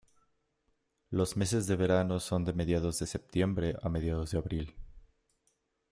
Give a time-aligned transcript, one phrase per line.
[1.11, 4.75] Los meses de verano son de mediados de septiembre a mediados de abril.